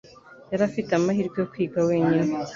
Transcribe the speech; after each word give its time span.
Yari 0.51 0.63
afite 0.69 0.89
amahirwe 0.93 1.37
yo 1.39 1.47
kwiga 1.51 1.79
wenyine 1.87 2.31